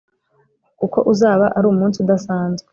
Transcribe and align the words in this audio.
kuko 0.79 0.97
uzaba 1.11 1.45
ari 1.57 1.65
umunsi 1.73 1.97
udasanzwe 2.03 2.67